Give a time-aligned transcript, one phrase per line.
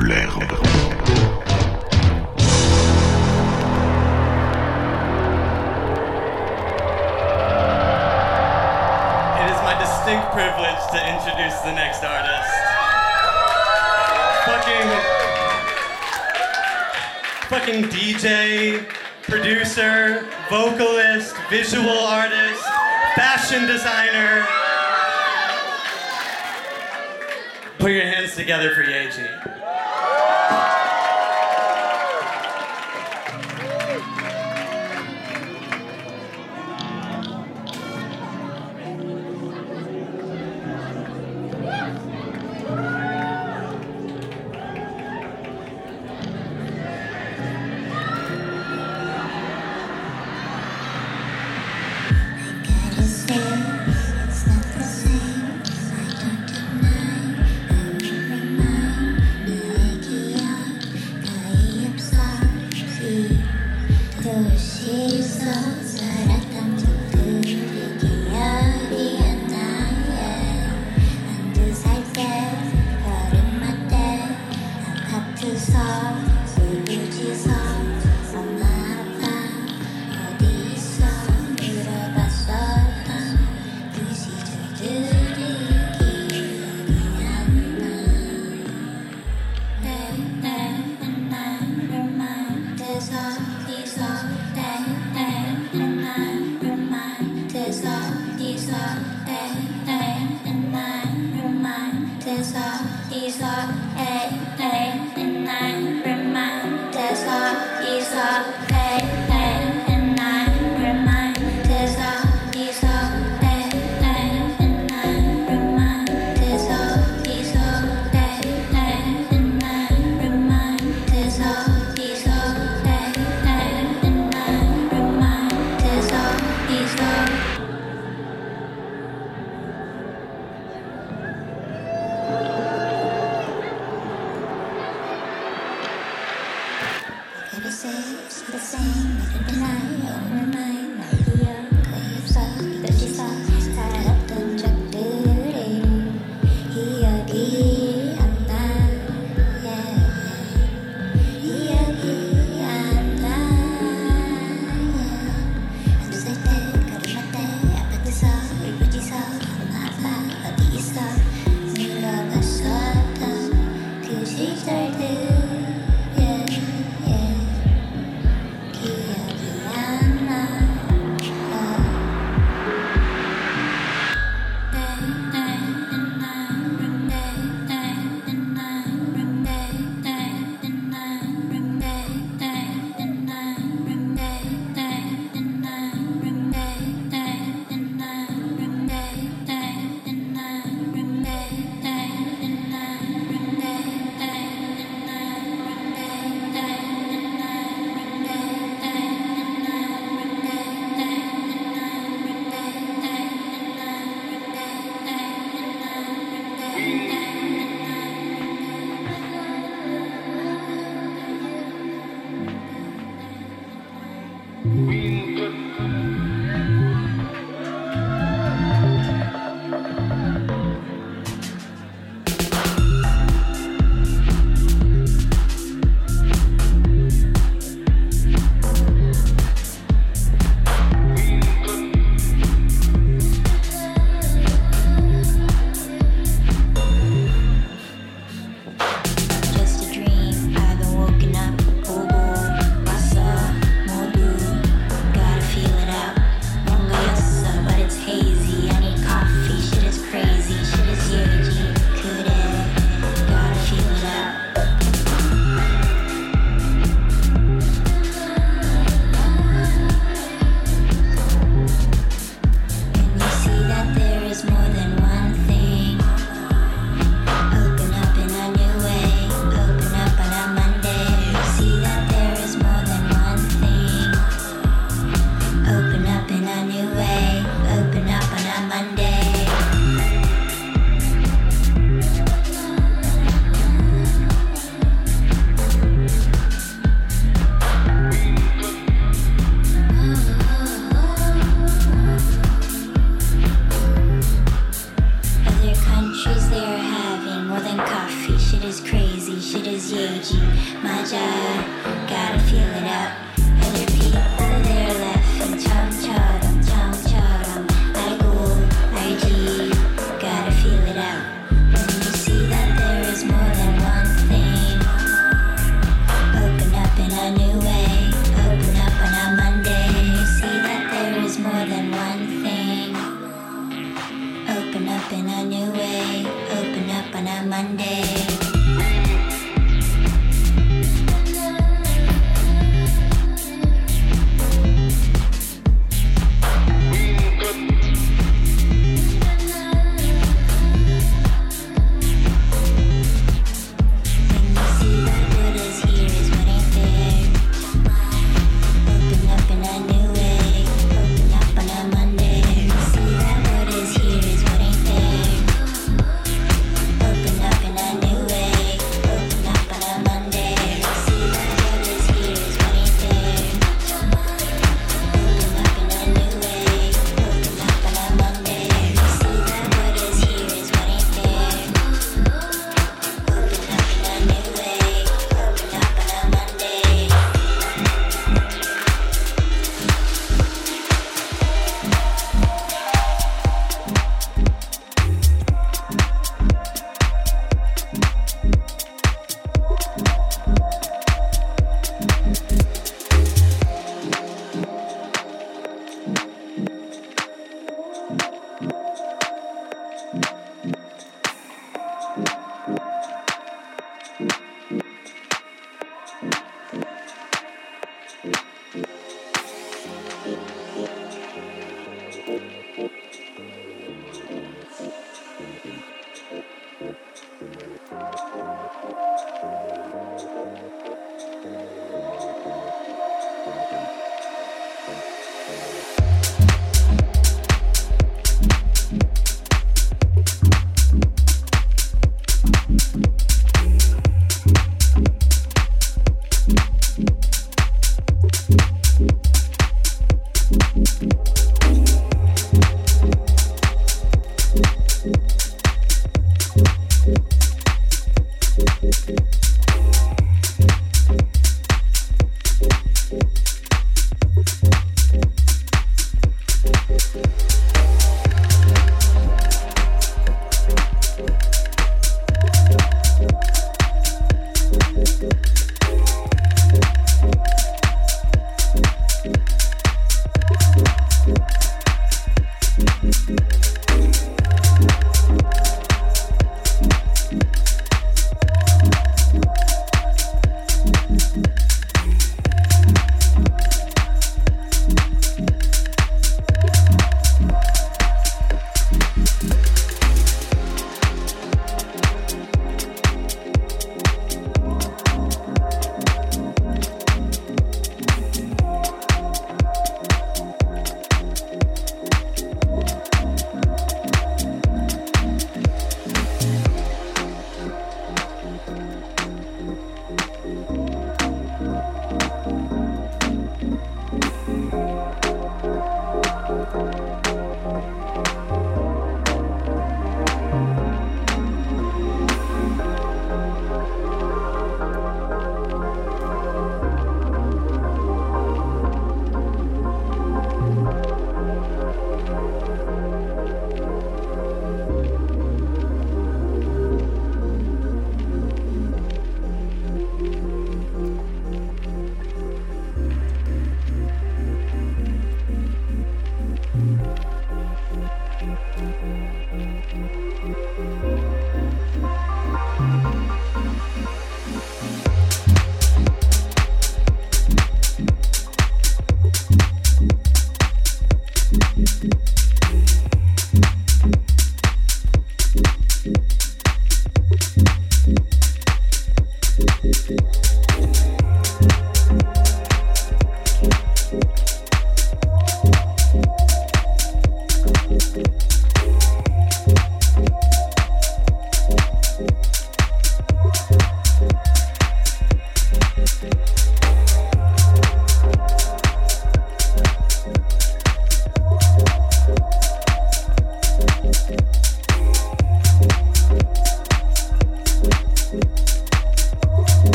[0.00, 0.50] l'herbe.
[9.36, 12.50] It is my distinct privilege to introduce the next artist.
[14.46, 15.20] Fucking.
[17.48, 18.86] Fucking DJ,
[19.22, 22.64] producer, vocalist, visual artist,
[23.16, 24.46] fashion designer.
[27.78, 29.69] Put your hands together for Yaeji.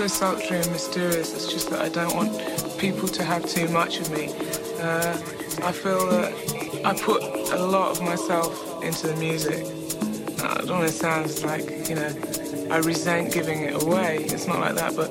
[0.00, 1.34] So sultry and mysterious.
[1.34, 2.32] It's just that I don't want
[2.78, 4.32] people to have too much of me.
[4.80, 5.12] Uh,
[5.62, 6.32] I feel that
[6.86, 7.22] I put
[7.52, 9.66] a lot of myself into the music.
[10.42, 12.10] I don't know, it sounds like, you know,
[12.70, 14.20] I resent giving it away.
[14.20, 15.10] It's not like that, but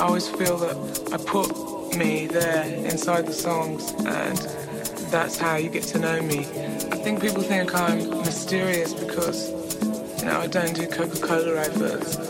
[0.00, 0.76] I always feel that
[1.12, 4.38] I put me there inside the songs and
[5.10, 6.46] that's how you get to know me.
[6.92, 9.50] I think people think I'm mysterious because,
[10.20, 12.21] you know, I don't do Coca-Cola adverts.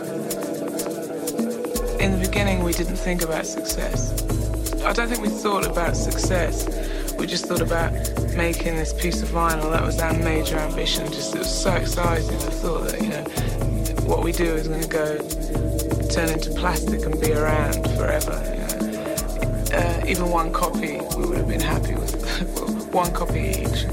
[2.52, 4.12] In the beginning, we didn't think about success.
[4.82, 6.68] I don't think we thought about success.
[7.14, 7.92] We just thought about
[8.36, 9.70] making this piece of vinyl.
[9.70, 11.10] That was our major ambition.
[11.10, 12.36] Just it was so exciting.
[12.36, 13.24] I thought that you know
[14.06, 15.16] what we do is going to go
[16.10, 18.36] turn into plastic and be around forever.
[18.44, 19.72] You know?
[19.72, 23.86] uh, even one copy, we would have been happy with one copy each.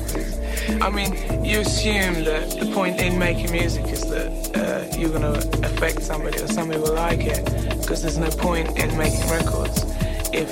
[0.81, 1.13] I mean,
[1.45, 6.03] you assume that the point in making music is that uh, you're going to affect
[6.03, 9.83] somebody or somebody will like it, because there's no point in making records
[10.31, 10.47] if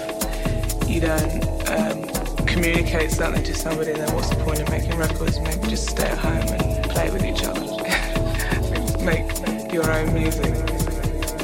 [0.89, 2.03] you don't um,
[2.47, 5.39] communicate something to somebody, then what's the point in making records?
[5.39, 7.61] Maybe just stay at home and play with each other.
[9.05, 10.51] Make your own music.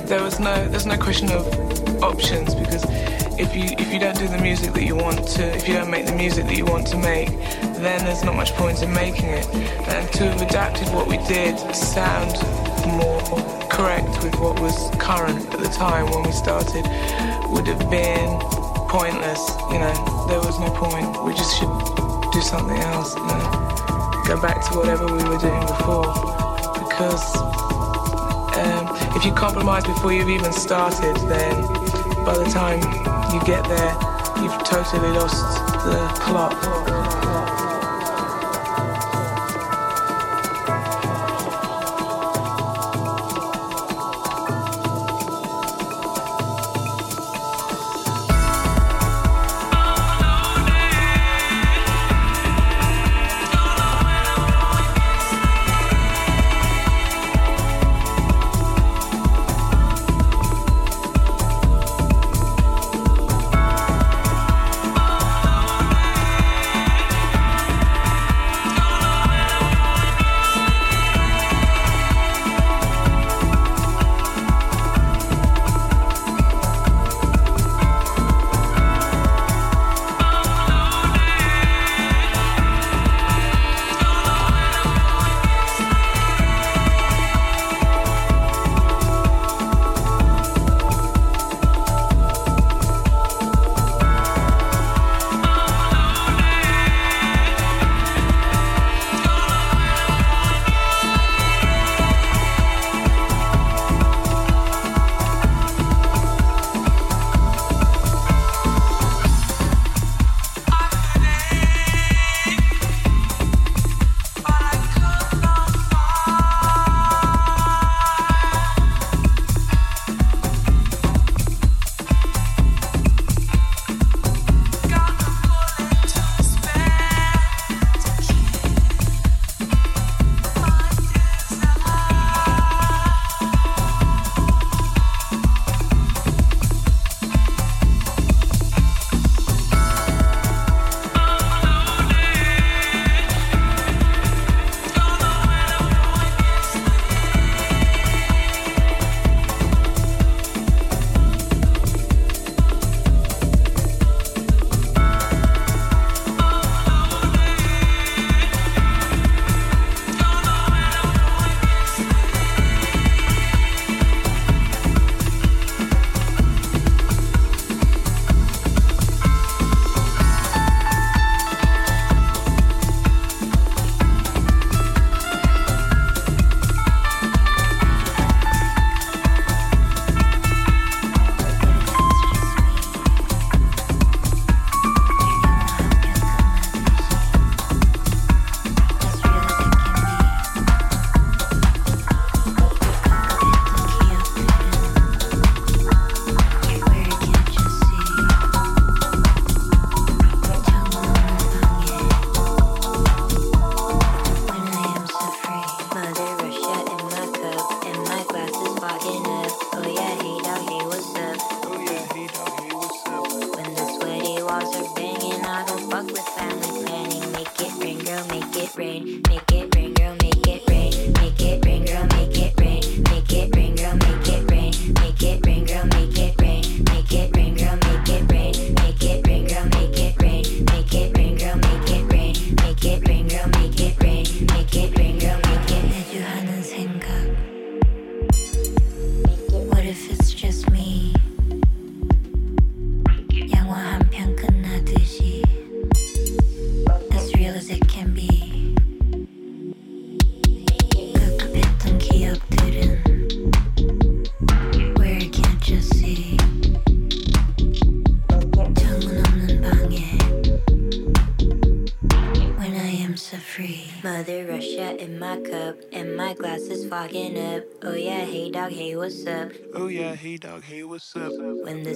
[0.07, 1.45] There was no, there's no question of
[2.01, 2.83] options because
[3.37, 5.91] if you if you don't do the music that you want to, if you don't
[5.91, 7.29] make the music that you want to make,
[7.77, 9.47] then there's not much point in making it.
[9.53, 12.33] And to have adapted what we did sound
[12.97, 16.85] more correct with what was current at the time when we started
[17.49, 18.39] would have been
[18.87, 19.41] pointless.
[19.73, 19.93] You know,
[20.29, 21.09] there was no point.
[21.25, 21.73] We just should
[22.31, 23.15] do something else.
[23.15, 26.05] You know, go back to whatever we were doing before.
[26.85, 27.25] Because
[28.61, 28.85] um,
[29.17, 31.65] if you compromise before you've even started, then
[32.23, 32.79] by the time
[33.33, 33.93] you get there,
[34.37, 35.41] you've totally lost
[35.83, 37.12] the plot.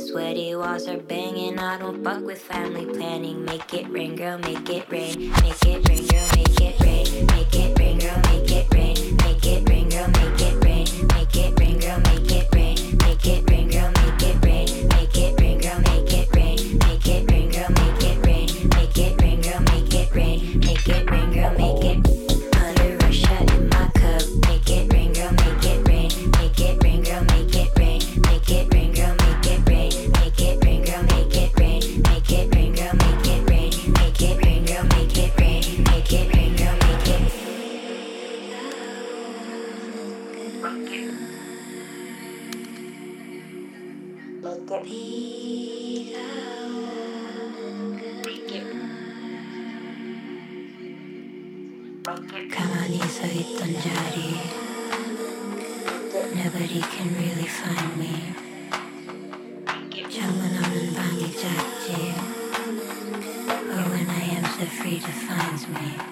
[0.07, 1.59] Sweaty walls are banging.
[1.59, 3.43] I don't fuck with family planning.
[3.43, 5.31] Make it rain, girl, make it rain.
[5.43, 7.25] Make it rain, girl, make it rain.
[7.25, 9.17] Make it rain, girl, make it rain.
[9.17, 10.36] Make it rain, girl, make it rain.
[61.38, 62.15] desert dear,
[63.69, 66.06] or when I am so free defines me.